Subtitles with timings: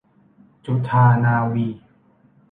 [0.65, 1.67] จุฑานาวี